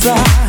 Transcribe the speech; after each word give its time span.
time 0.00 0.39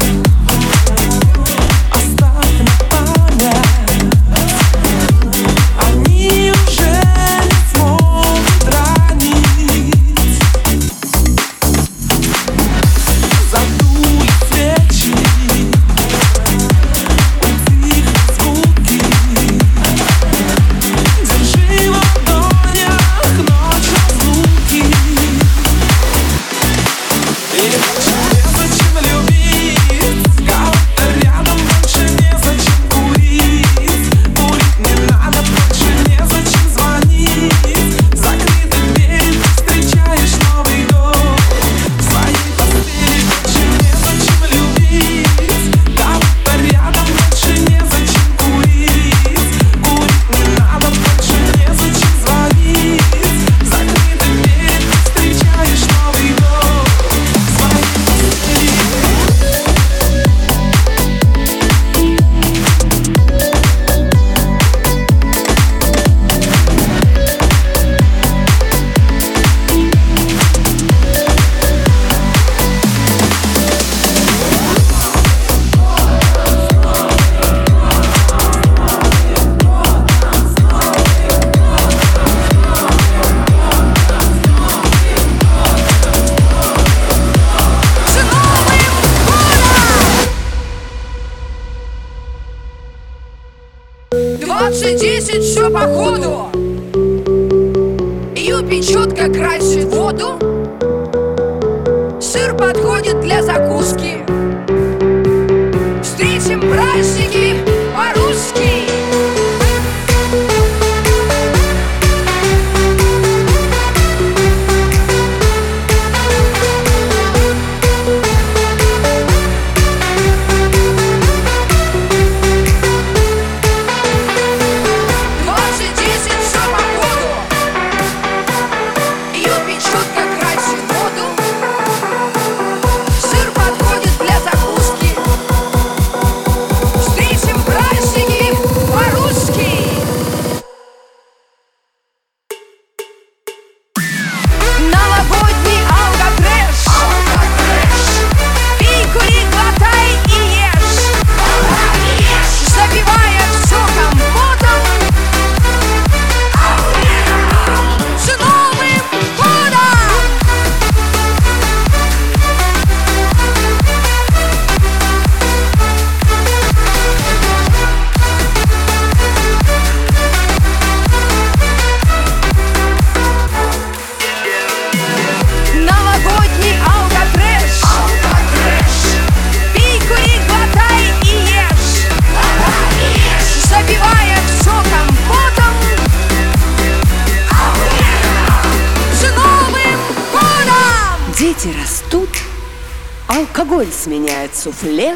суфле 194.82 195.16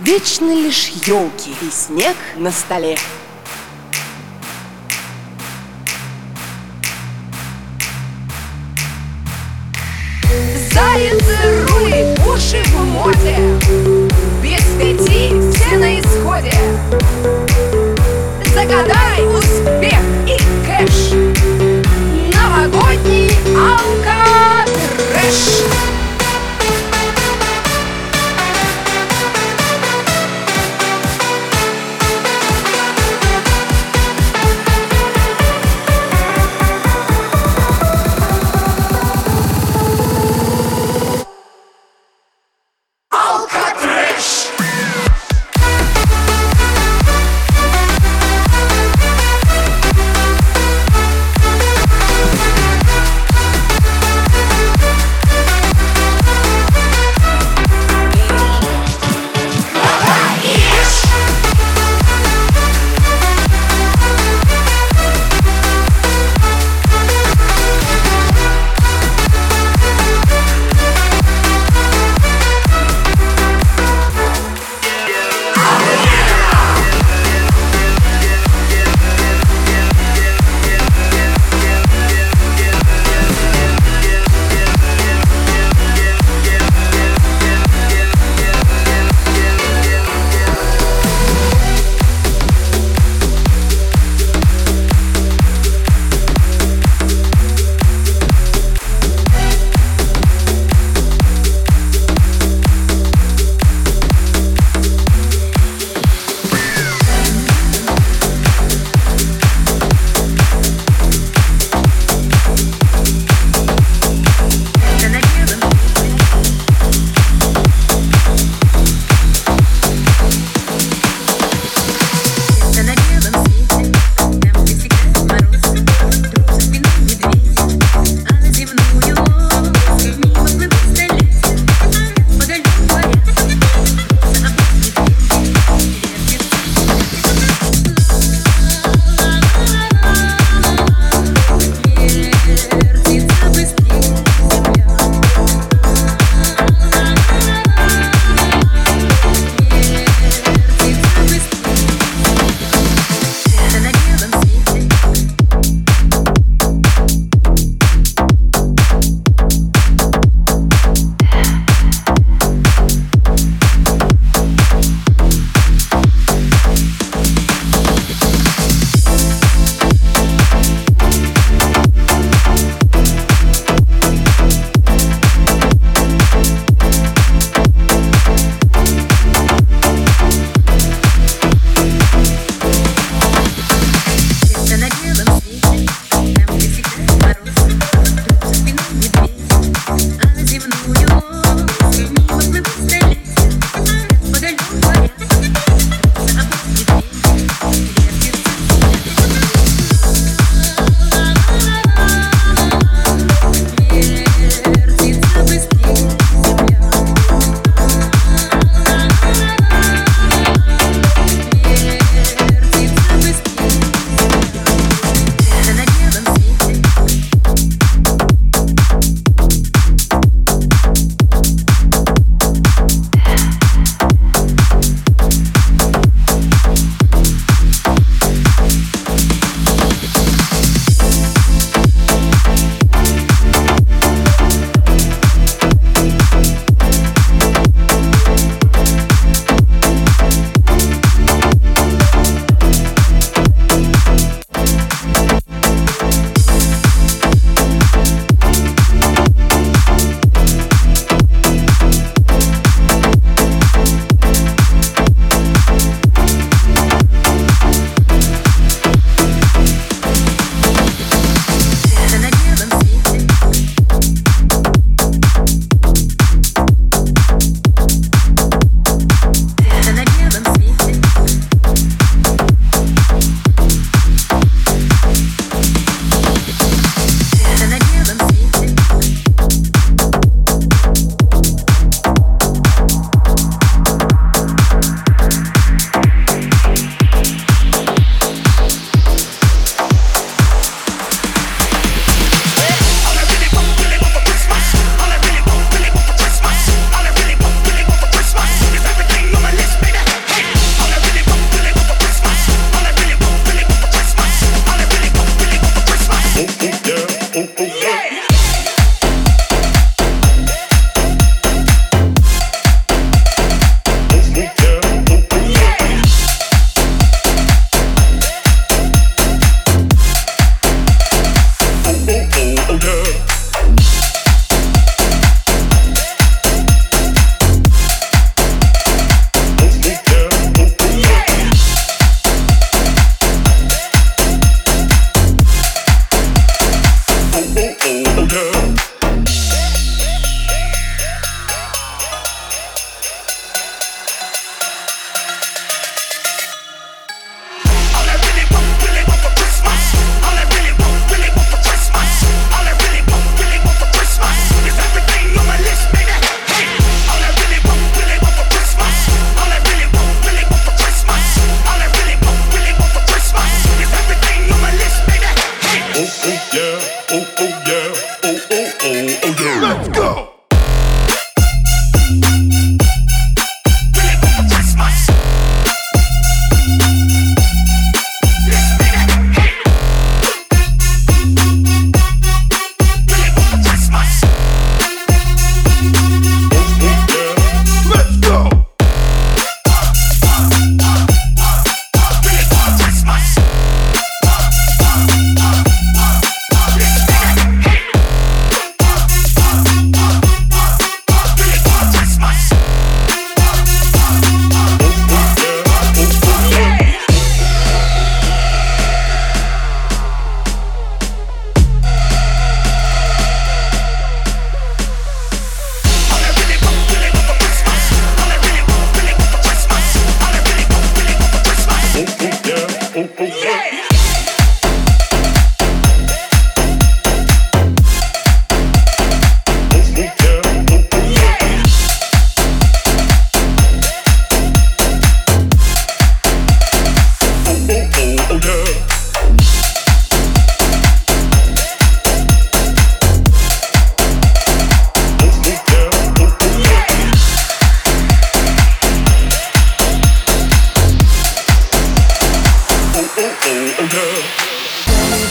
Вечно 0.00 0.52
лишь 0.52 0.88
елки 1.06 1.54
и 1.62 1.70
снег 1.70 2.16
на 2.36 2.50
столе 2.52 2.98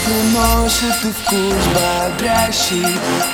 приносит 0.04 1.04
и 1.04 1.12
вкус 1.12 1.64
бодрящий. 1.74 2.86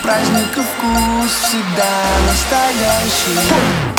Праздник 0.03 0.57
и 0.57 0.61
вкус 0.61 1.31
всегда 1.43 1.93
настоящий. 2.27 3.92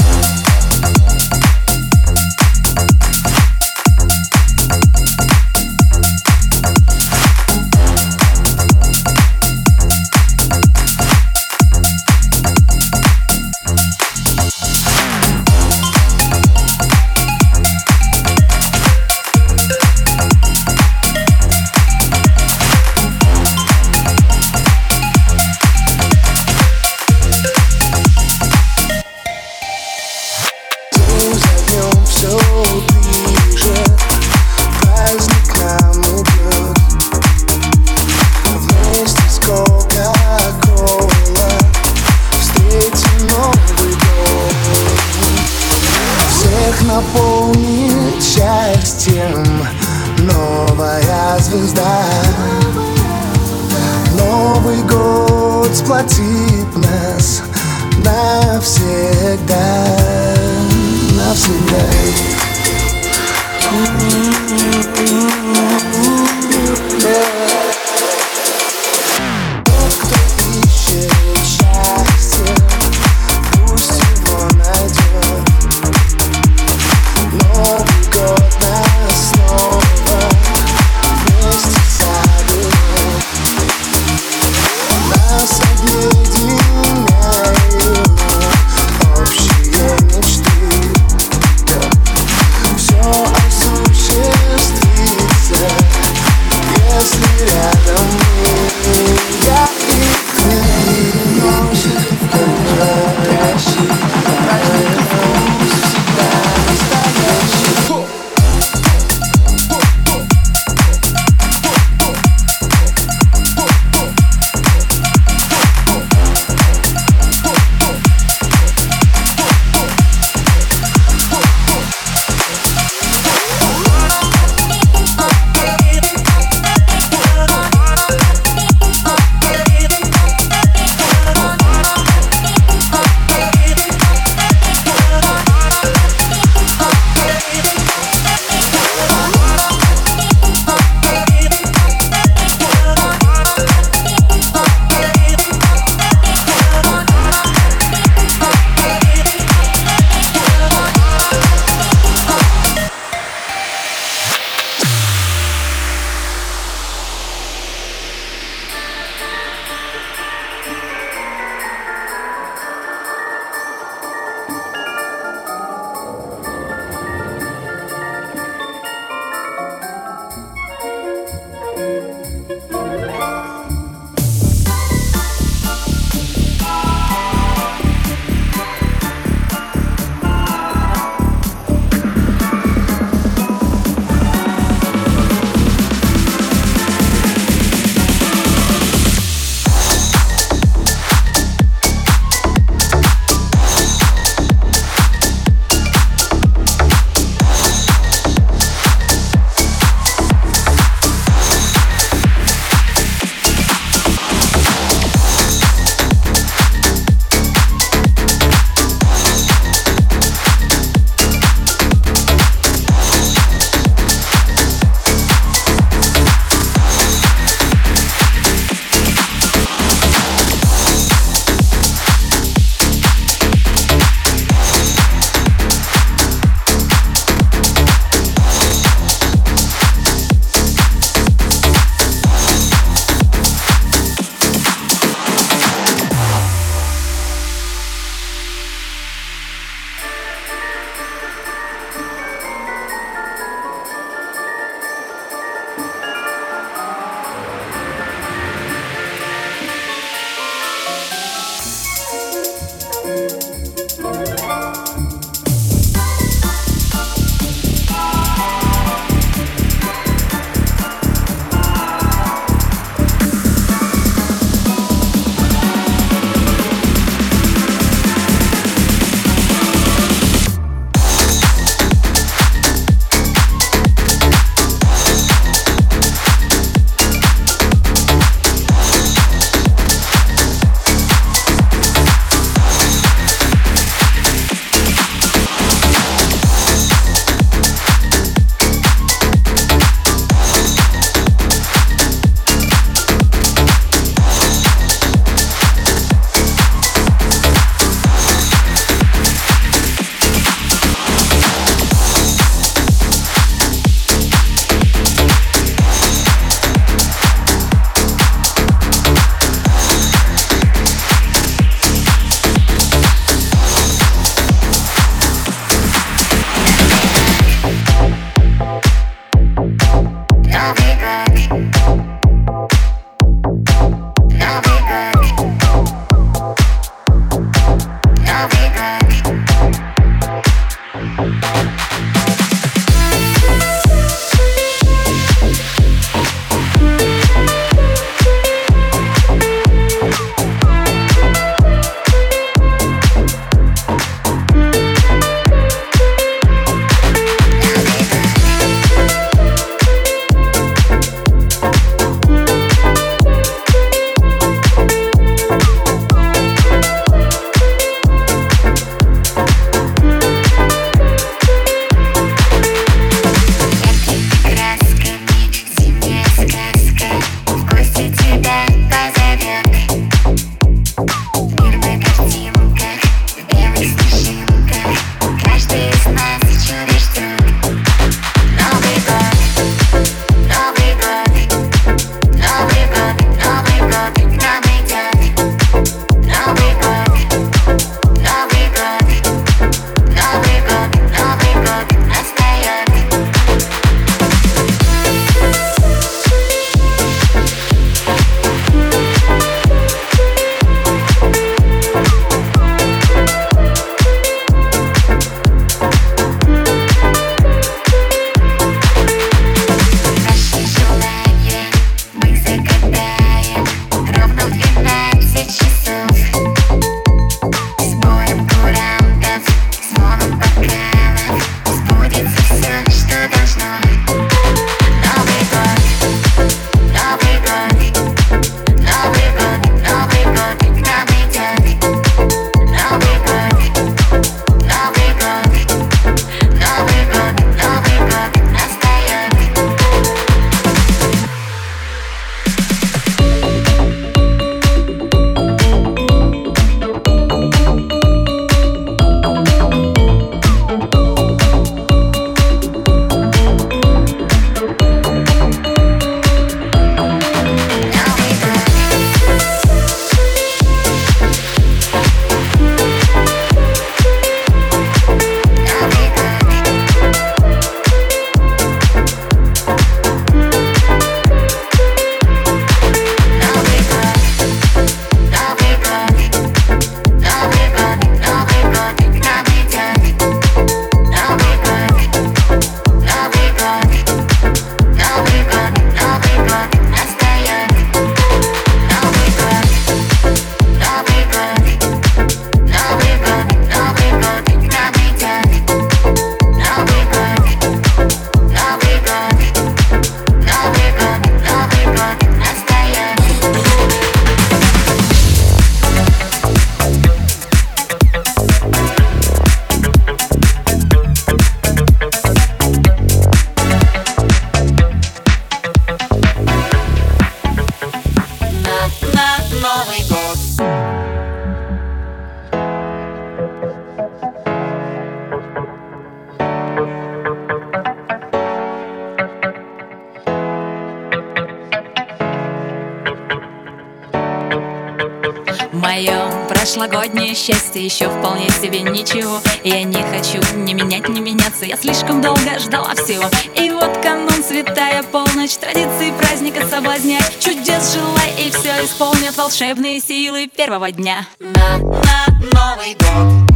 Мое 535.72 536.48
прошлогоднее 536.48 537.36
счастье 537.36 537.84
еще 537.84 538.10
вполне 538.10 538.50
себе 538.50 538.82
ничего. 538.82 539.42
Я 539.63 539.84
не 539.84 540.02
хочу 540.02 540.39
ни 540.58 540.74
менять, 540.74 541.10
ни 541.10 541.20
меняться. 541.20 541.66
Я 541.66 541.78
слишком 541.78 542.22
долго 542.22 542.60
ждала 542.60 542.94
всего. 542.96 543.30
И 543.56 543.70
вот 543.70 543.98
канун 544.02 544.44
святая 544.44 545.04
полночь 545.04 545.56
Традиции 545.58 546.12
праздника 546.18 546.68
соблазнять. 546.68 547.39
Чудес 547.39 547.94
желай 547.94 548.32
и 548.39 548.52
все 548.52 548.86
исполнят 548.86 549.36
Волшебные 549.38 550.00
силы 550.00 550.48
первого 550.48 550.92
дня. 550.92 551.26
На, 551.39 551.78
на 551.78 552.26
Новый 552.54 552.96
год. 552.96 553.54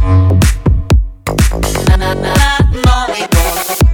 На, 1.88 1.96
на, 1.96 2.14
на 2.14 2.58
Новый 2.72 3.20
год. 3.20 3.87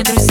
Andrews 0.00 0.29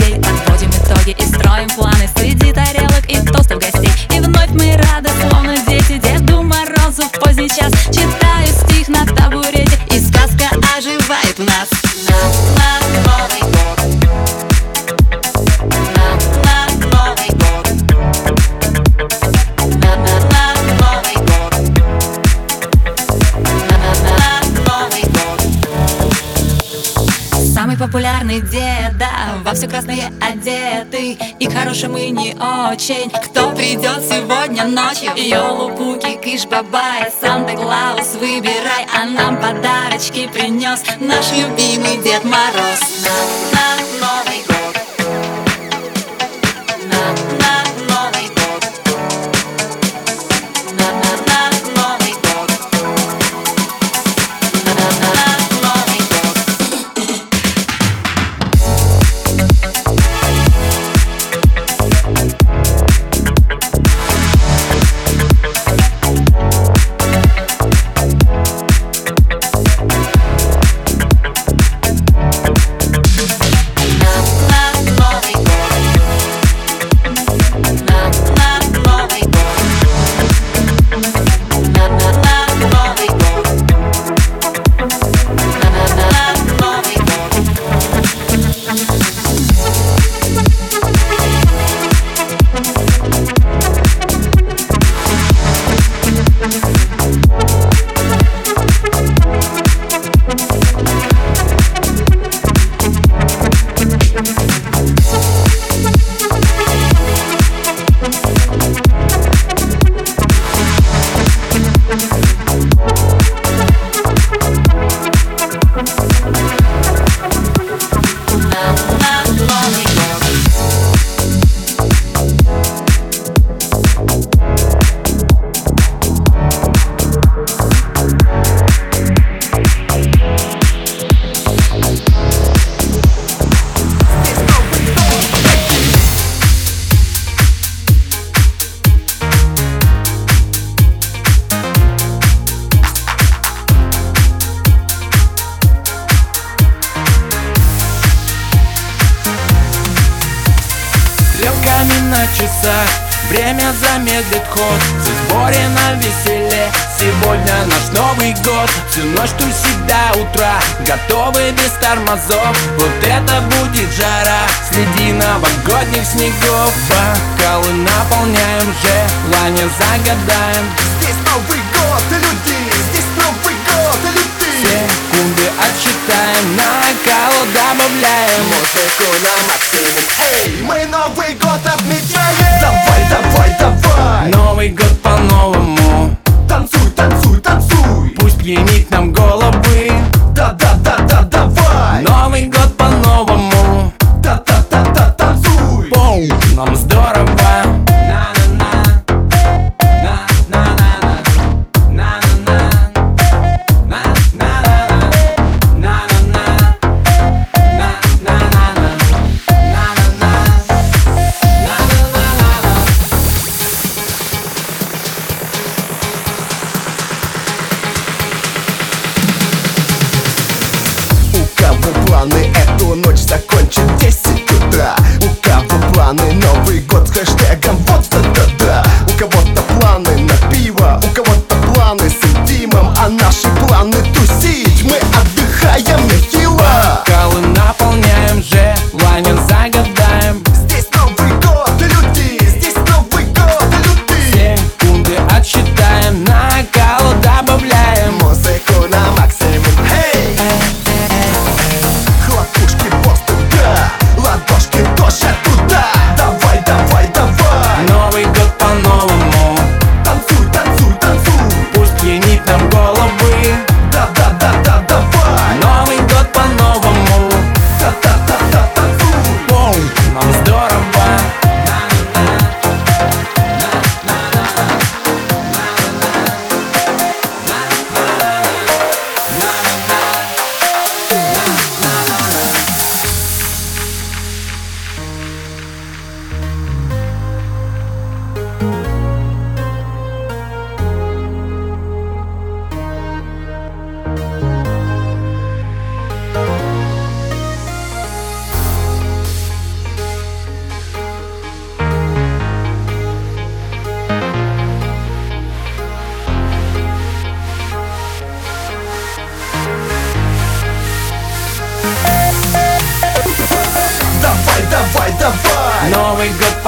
все 29.60 29.68
красные 29.68 30.10
одеты 30.22 31.18
И 31.38 31.50
хорошие 31.50 31.90
мы 31.90 32.08
не 32.08 32.32
очень 32.32 33.10
Кто 33.10 33.50
придет 33.50 34.02
сегодня 34.08 34.64
ночью? 34.64 35.12
Йолу, 35.14 35.76
Пуки, 35.76 36.16
Кыш, 36.16 36.46
Бабая, 36.46 37.12
Санта-Клаус 37.20 38.14
Выбирай, 38.14 38.86
а 38.96 39.04
нам 39.04 39.36
подарочки 39.36 40.30
принес 40.32 40.82
Наш 40.98 41.32
любимый 41.32 42.02
Дед 42.02 42.24
Мороз 42.24 42.80
на, 43.02 43.58
на. 43.58 43.59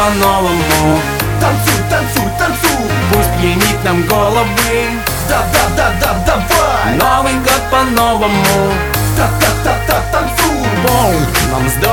По-новому. 0.03 1.01
Танцуй, 1.41 1.81
танцуй, 1.89 2.31
танцуй. 2.39 2.91
Пусть 3.13 3.31
пьянит 3.41 3.85
нам 3.85 4.03
головы. 4.07 4.91
Да, 5.29 5.45
да, 5.53 5.69
да, 5.77 5.93
да, 6.01 6.15
давай. 6.27 6.97
Новый 6.97 7.35
год 7.35 7.63
по-новому. 7.71 8.73
Та-та-та-та, 9.17 10.03
танцуй. 10.13 10.69
Боу, 10.87 11.13
нам 11.53 11.69
здорово 11.69 11.92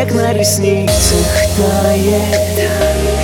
Снег 0.00 0.14
на 0.14 0.32
ресницах 0.32 1.26
тает. 1.58 2.70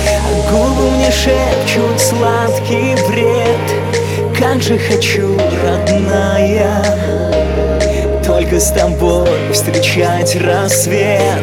А 0.05 0.51
Губы 0.51 0.91
мне 0.91 1.09
шепчут 1.09 1.99
сладкий 1.99 2.93
бред. 3.09 4.37
Как 4.37 4.61
же 4.61 4.77
хочу, 4.77 5.35
родная 5.63 6.83
только 8.23 8.59
с 8.59 8.71
тобой 8.71 9.27
встречать 9.51 10.35
рассвет. 10.35 11.41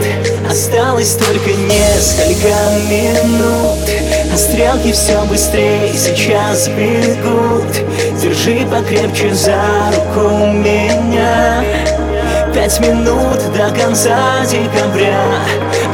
Осталось 0.48 1.16
только 1.16 1.50
несколько 1.50 2.54
минут. 2.88 3.88
А 4.32 4.36
стрелки 4.36 4.92
все 4.92 5.24
быстрее 5.24 5.92
сейчас 5.94 6.68
бегут. 6.68 7.72
Держи 8.22 8.64
покрепче 8.70 9.34
за 9.34 9.60
руку 9.96 10.46
меня 10.52 11.64
Пять 12.54 12.78
минут 12.78 13.52
до 13.52 13.68
конца 13.70 14.44
декабря. 14.48 15.20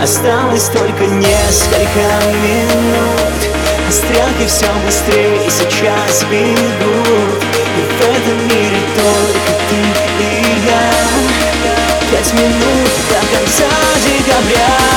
Осталось 0.00 0.68
только 0.68 1.06
несколько 1.06 2.04
минут. 2.42 3.48
А 3.88 3.90
стрелки 3.90 4.46
все 4.46 4.66
быстрее 4.84 5.40
сейчас 5.48 6.22
бегут. 6.30 7.42
И 7.76 7.80
в 7.80 8.00
этом 8.02 8.46
мире 8.46 8.76
только 8.94 9.52
ты 9.70 10.22
и 10.22 10.66
я. 10.66 10.92
Пять 12.12 12.32
минут 12.34 12.90
до 13.08 13.38
конца 13.38 13.70
декабря 14.04 14.90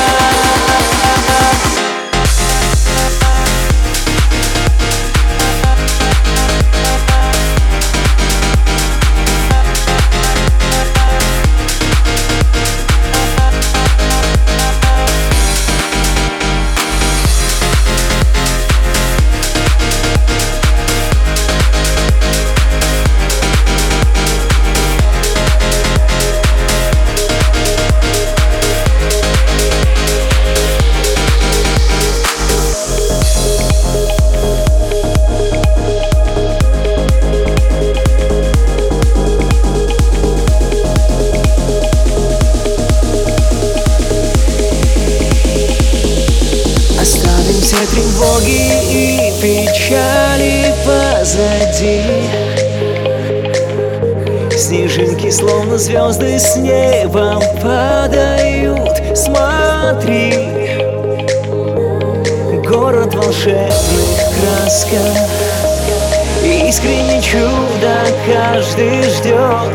каждый 68.54 69.02
ждет 69.10 69.74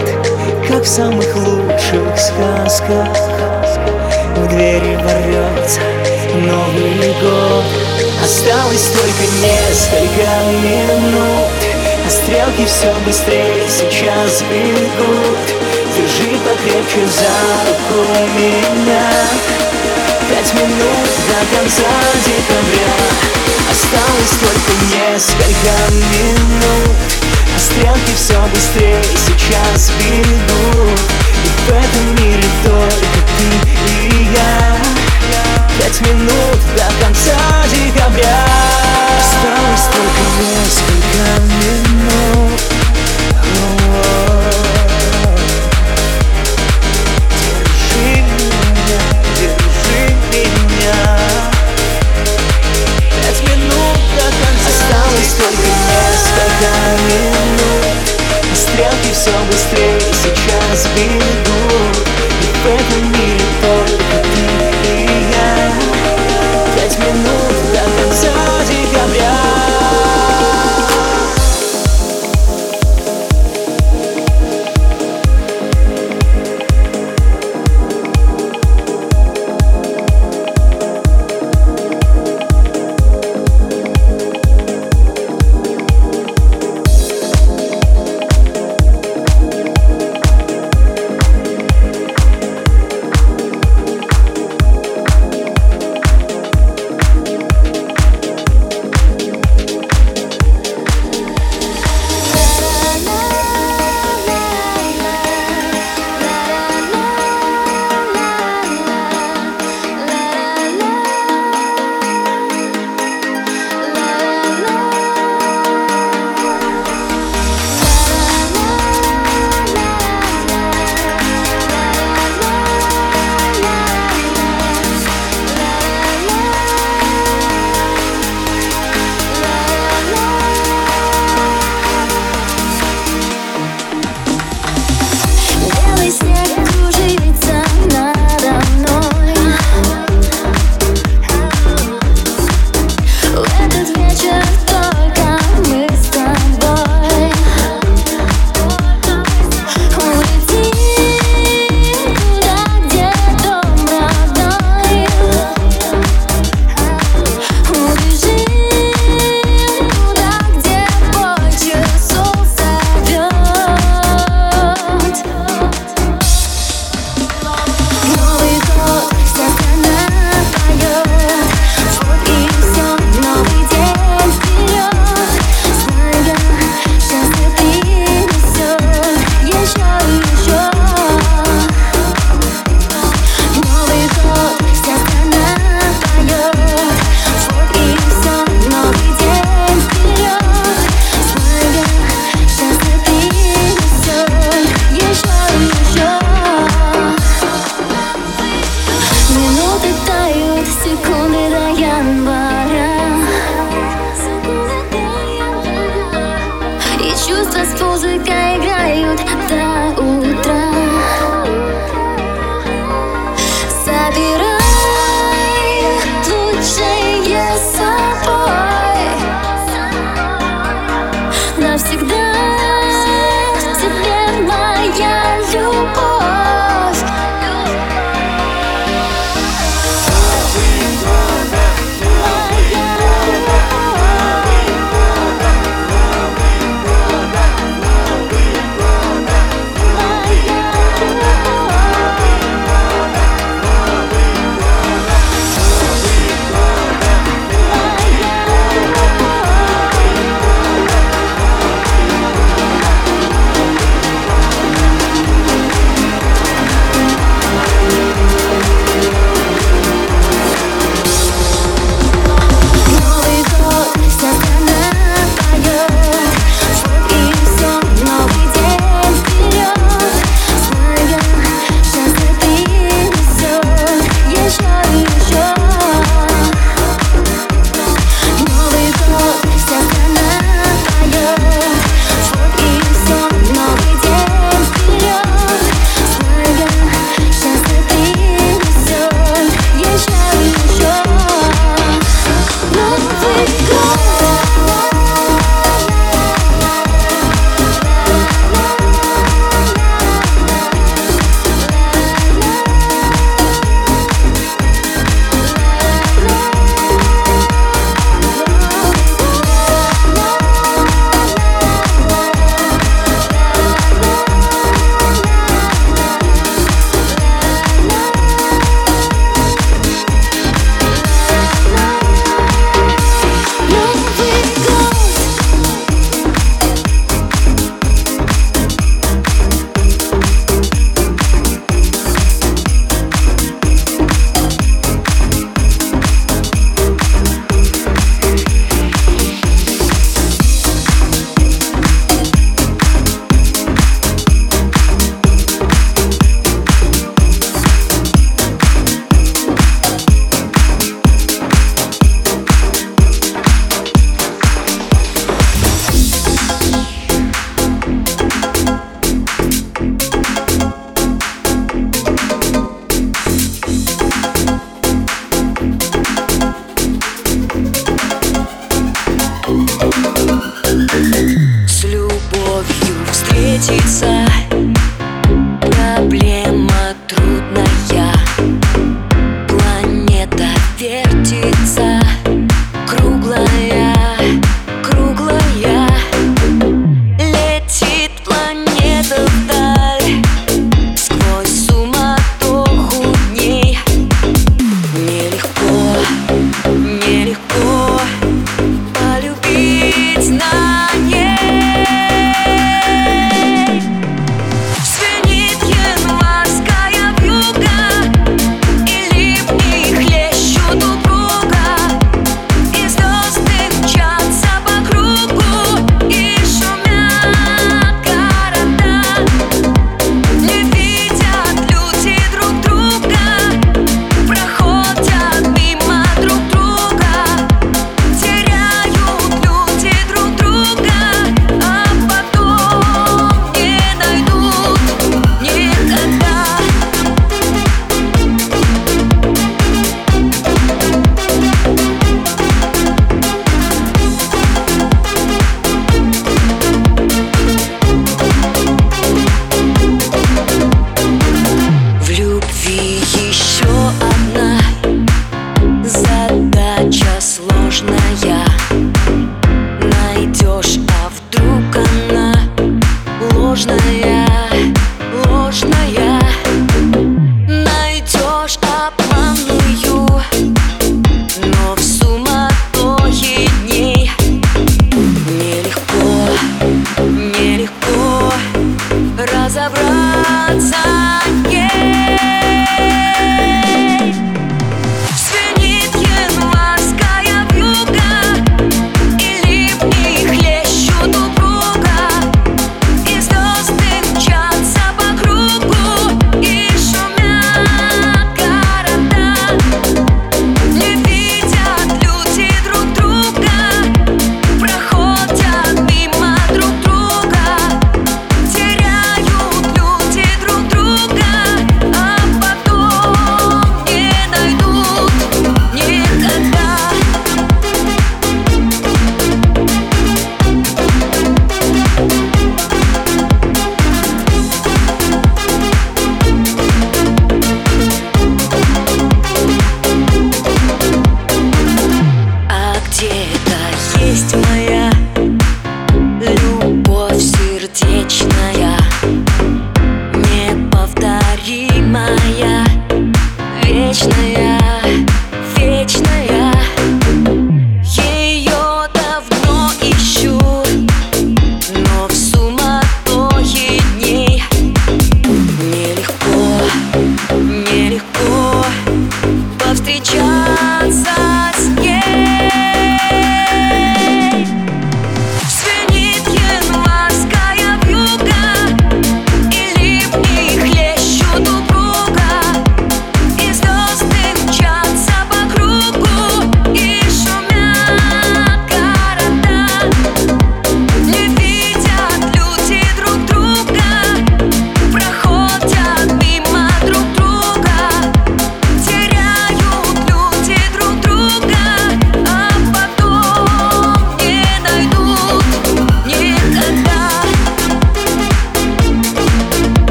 Как 0.69 0.83
в 0.83 0.87
самых 0.87 1.35
лучших 1.35 2.17
сказках. 2.17 3.09
В 4.37 4.47
двери 4.47 4.95
ворвется 4.95 5.81
Новый 6.33 7.13
год. 7.21 7.65
Осталось 8.23 8.87
только 8.93 9.25
несколько 9.41 10.29
минут. 10.63 11.51
А 12.05 12.09
стрелки 12.09 12.65
все 12.65 12.93
быстрее 13.05 13.67
сейчас 13.67 14.43
бегут. 14.43 15.39
Держи 15.97 16.37
покрепче 16.39 17.05
за 17.05 17.35
руку 17.67 18.07
меня. 18.37 19.11
Пять 20.29 20.53
минут 20.53 21.09
до 21.27 21.57
конца 21.57 21.95
декабря. 22.23 22.95
Осталось 23.69 24.35
только 24.39 24.71
несколько 24.95 25.91
минут 25.91 27.38
стрелки 27.59 28.13
все 28.15 28.39
быстрее 28.53 29.03
сейчас 29.03 29.91
бегут 29.99 30.99
И 31.43 31.47
в 31.65 31.69
этом 31.69 32.05
мире 32.15 32.47
только 32.63 33.19
ты 33.37 33.47
и 33.85 34.27
я. 34.33 34.77
Пять 35.77 36.01
минут 36.01 36.59
до 36.75 36.87
конца 37.03 37.37
декабря. 37.71 38.45
Осталось 39.19 39.87
только 39.93 40.21
несколько 40.39 41.23
минут. 41.63 42.59
Держи 47.41 48.09
меня, 48.21 49.01
держи 49.37 50.03
меня. 50.33 50.99
Пять 53.09 53.41
минут 53.43 53.99
до 54.15 54.25
конца 54.25 54.58
Осталось 54.89 55.33
только 55.33 55.67
несколько 55.67 56.71
минут. 57.09 57.85
А 58.51 58.55
стрелки 58.55 59.13
все 59.13 59.31
быстрее 59.45 59.99
сейчас 59.99 60.87
бегут. 60.95 62.07
И 62.41 62.57
в 62.57 62.65
этом 62.65 63.11
мире 63.11 63.45
только 63.61 64.17
ты. 64.23 64.68